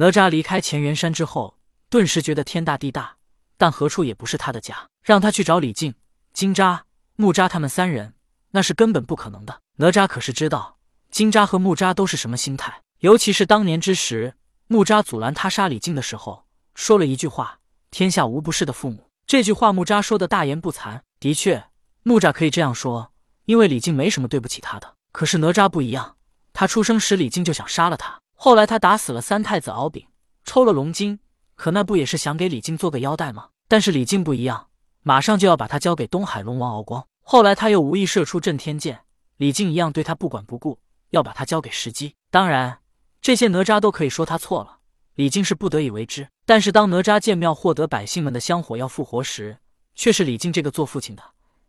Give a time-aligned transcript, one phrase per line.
[0.00, 1.58] 哪吒离开乾元山之后，
[1.90, 3.16] 顿时觉得天大地大，
[3.56, 4.86] 但何处也不是他的家。
[5.02, 5.92] 让他去找李靖、
[6.32, 6.82] 金吒、
[7.16, 8.14] 木吒他们三人，
[8.52, 9.60] 那是根本不可能的。
[9.78, 10.78] 哪吒可是知道
[11.10, 14.34] 金吒和木吒都是什么心态，尤其是当年之时，
[14.68, 16.46] 木吒阻拦他杀李靖的时候，
[16.76, 17.58] 说了一句话
[17.90, 21.00] ：“天下无不是的父母。”这句话木吒说的大言不惭。
[21.18, 21.64] 的确，
[22.04, 23.10] 木吒可以这样说，
[23.46, 24.94] 因为李靖没什么对不起他的。
[25.10, 26.14] 可是哪吒不一样，
[26.52, 30.06] 他出生时李靖就想杀了他，后来他打死了三太子敖丙，
[30.44, 31.18] 抽了龙筋，
[31.56, 33.48] 可那不也是想给李靖做个腰带吗？
[33.66, 34.68] 但是李靖不一样。
[35.02, 39.00] 马上就要把他交给东海龙王敖光，后来他又无意射出震天剑，
[39.38, 40.78] 李靖一样对他不管不顾，
[41.10, 42.12] 要把他交给石矶。
[42.30, 42.78] 当然，
[43.20, 44.78] 这些哪吒都可以说他错了，
[45.16, 46.28] 李靖是不得已为之。
[46.46, 49.58] 但是当哪吒建庙获得百姓们的香火要复活时，
[49.96, 51.22] 却是李靖这个做父亲的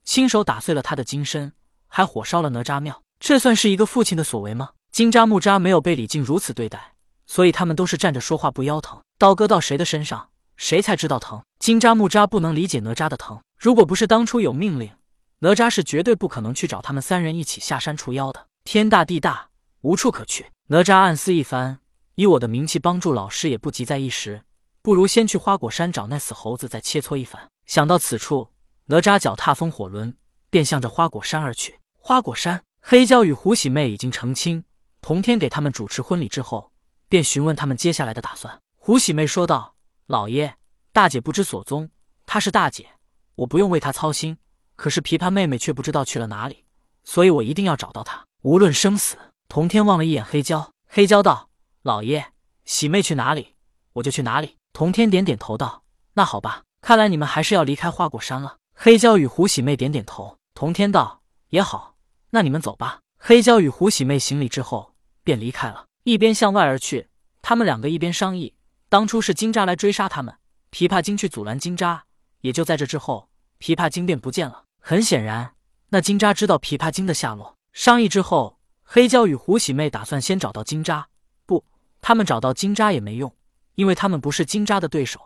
[0.03, 1.51] 亲手打碎了他的金身，
[1.87, 4.69] 还火烧了哪吒庙，这算是一个父亲的所为吗？
[4.91, 6.93] 金吒木吒没有被李靖如此对待，
[7.25, 9.01] 所以他们都是站着说话不腰疼。
[9.17, 10.29] 刀割到谁的身上？
[10.57, 11.43] 谁才知道疼？
[11.59, 13.41] 金吒木吒不能理解哪吒的疼。
[13.57, 14.91] 如果不是当初有命令，
[15.39, 18.47] 哪吒是绝对不可能去找他们三人一起下山除妖的。
[18.65, 19.49] 天大地大，
[19.81, 20.47] 无处可去。
[20.67, 21.79] 哪吒暗思一番，
[22.15, 24.41] 以我的名气帮助老师也不急在一时，
[24.81, 27.49] 不如先去花果山找那死猴子再切磋一番。
[27.65, 28.49] 想到此处，
[28.87, 30.15] 哪吒脚踏风火轮，
[30.49, 31.79] 便向着花果山而去。
[31.97, 34.63] 花果山，黑蛟与胡喜妹已经成亲，
[35.01, 36.71] 同天给他们主持婚礼之后，
[37.07, 38.61] 便询问他们接下来的打算。
[38.77, 39.75] 胡喜妹说道。
[40.07, 40.55] 老爷，
[40.91, 41.91] 大姐不知所踪。
[42.25, 42.89] 她是大姐，
[43.35, 44.39] 我不用为她操心。
[44.75, 46.65] 可是琵琶妹妹却不知道去了哪里，
[47.03, 49.15] 所以我一定要找到她，无论生死。
[49.47, 51.49] 童天望了一眼黑蛟，黑蛟道
[51.83, 52.33] ：“老爷，
[52.65, 53.55] 喜妹去哪里，
[53.93, 60.39] 我就去哪里。”童天点点头道：“那好吧，看来你们还是要离开花果山了。”黑蛟与胡喜妹点点头。
[60.55, 61.95] 童天道：“也好，
[62.31, 64.88] 那你们走吧。”黑蛟与胡喜妹行礼之后，
[65.29, 67.07] 便离开了，一边向外而去。
[67.43, 68.55] 他们两个一边商议。
[68.89, 70.35] 当初是金吒来追杀他们，
[70.71, 71.99] 琵琶精去阻拦金吒，
[72.41, 74.63] 也就在这之后，琵琶精便不见了。
[74.79, 75.53] 很显然，
[75.89, 77.55] 那金吒知道琵琶精的下落。
[77.73, 81.05] 商议之后，黑蛟与胡喜妹打算先找到金吒。
[81.45, 81.63] 不，
[82.01, 83.31] 他们找到金吒也没用，
[83.75, 85.21] 因为他们不是金吒的对手。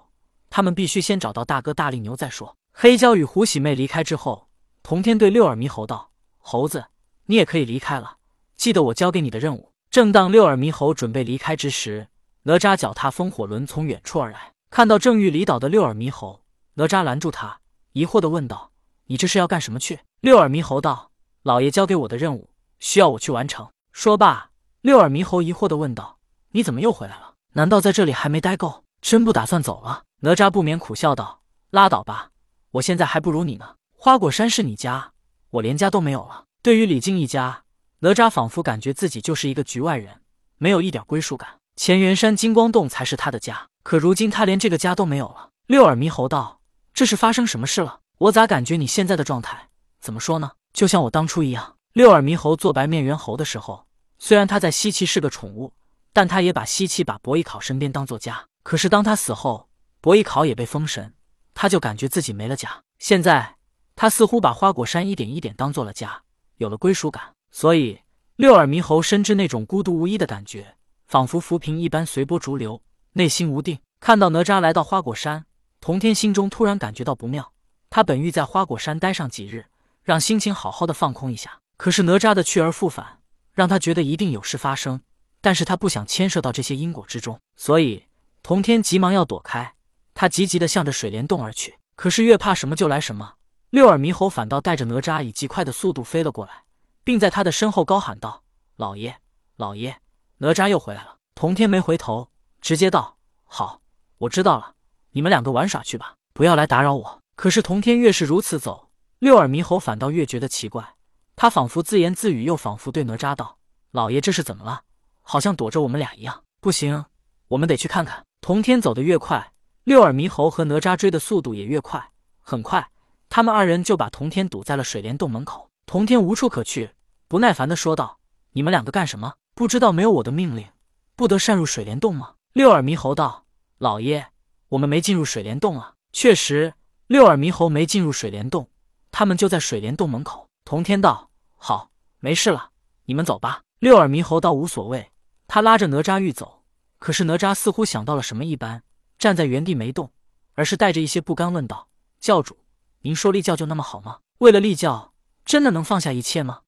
[0.49, 2.57] 他们必须先找到大哥大力牛再说。
[2.73, 4.49] 黑蛟与胡喜妹离开之后，
[4.83, 6.87] 童天对六耳猕猴道：“猴子，
[7.27, 8.17] 你也可以离开了，
[8.57, 12.07] 记得我交给你的任务。”正当六耳猕猴准备离开之时，
[12.41, 16.41] 哪吒脚踏风火轮从远处而来，看到正欲离岛的六耳猕猴，
[16.73, 17.59] 哪吒拦住他，
[17.91, 18.71] 疑惑的问道
[19.05, 21.11] ：“你这是要干什么去？”六耳猕猴道
[21.43, 22.49] ：“老爷交给我的任务，
[22.79, 24.49] 需要我去完成。”说罢，
[24.81, 26.17] 六耳猕猴疑惑的问道
[26.53, 27.35] ：“你怎么又回来了？
[27.51, 28.85] 难道在这里还没待够？
[28.99, 32.31] 真不打算走了？”哪吒不免苦笑道：“拉倒吧，
[32.71, 33.75] 我现在还不如你呢。
[33.95, 35.11] 花果山是你家，
[35.51, 36.45] 我连家都没有了。
[36.63, 37.65] 对于李靖一家，
[38.03, 40.19] 哪吒仿佛感觉自己就是一个局外人，
[40.57, 41.47] 没有一点归属感。”
[41.79, 45.51] 乾元山金光洞才是他的家，可如今他连这个家都没有了。
[45.67, 46.59] 六耳猕猴道
[46.93, 48.01] ：“这是发生什么事了？
[48.17, 49.69] 我咋感觉你现在的状态，
[50.01, 50.51] 怎么说呢？
[50.73, 53.85] 就像我当初一样。”六耳猕猴做白面猿猴的时候，
[54.19, 55.71] 虽然他在西岐是个宠物，
[56.11, 58.47] 但他也把西岐把伯邑考身边当做家。
[58.63, 59.69] 可是当他死后，
[60.01, 61.13] 伯邑考也被封神，
[61.53, 62.83] 他就感觉自己没了家。
[62.99, 63.55] 现在
[63.95, 66.23] 他似乎把花果山一点一点当做了家，
[66.57, 67.32] 有了归属感。
[67.53, 68.01] 所以
[68.35, 70.75] 六耳猕猴深知那种孤独无依的感觉。
[71.05, 72.81] 仿佛浮萍一般随波逐流，
[73.11, 73.79] 内心无定。
[73.99, 75.45] 看到哪吒来到花果山，
[75.79, 77.53] 童天心中突然感觉到不妙。
[77.91, 79.67] 他本欲在花果山待上几日，
[80.01, 81.59] 让心情好好的放空一下。
[81.77, 83.19] 可是哪吒的去而复返，
[83.53, 84.99] 让他觉得一定有事发生。
[85.39, 88.05] 但是他不想牵涉到这些因果之中，所以
[88.41, 89.75] 童天急忙要躲开。
[90.15, 91.77] 他急急的向着水帘洞而去。
[91.95, 93.35] 可是越怕什么就来什么，
[93.69, 96.63] 六耳猕猴反倒带着哪吒以极快的速度飞了过来，
[97.03, 98.43] 并在他的身后高喊道
[98.77, 99.15] ：“老爷，
[99.55, 99.97] 老爷！”
[100.37, 102.29] 哪吒又回来了，童天没回头，
[102.61, 103.81] 直接道：“好，
[104.17, 104.73] 我知道了，
[105.11, 110.95] 你们两个玩耍去吧，不要来打扰我。”可是童天越是如此走，六耳猕猴反倒越觉得奇怪。
[111.35, 113.57] 他仿佛自言自语，又仿佛对哪吒道
[113.91, 114.81] ：“老爷，这是怎么了？
[115.21, 116.43] 好像躲着我们俩一样。
[116.61, 117.05] 不行，
[117.47, 119.53] 我们得去看看。”童天走得越快，
[119.83, 122.11] 六耳猕猴和哪吒追的速度也越快。
[122.39, 122.87] 很快，
[123.29, 125.69] 他们二人就把童天堵在了水帘洞门口。
[125.93, 126.89] 童天无处可去，
[127.27, 128.17] 不耐烦地说道
[128.53, 130.67] ：“你们两个干什么？”不知道没有我的命令，
[131.15, 132.33] 不得擅入水帘洞吗？
[132.53, 133.45] 六耳猕猴道
[133.77, 134.25] ：“老爷，
[134.69, 136.73] 我们没进入水帘洞啊。”确实，
[137.05, 138.67] 六耳猕猴没进入水帘洞，
[139.11, 140.49] 他们就在水帘洞门口。
[140.65, 142.71] 童天道：“好，没事了，
[143.05, 145.11] 你们走吧。”六耳猕猴道：“无所谓。”
[145.47, 146.63] 他拉着哪吒欲走，
[146.97, 148.81] 可是哪吒似乎想到了什么一般，
[149.19, 150.11] 站在原地没动，
[150.55, 151.87] 而是带着一些不甘问道
[152.19, 152.57] ：“教主，
[153.01, 154.17] 您说立教就那么好吗？
[154.39, 155.12] 为了立教，
[155.45, 156.59] 真的能放下一切吗？”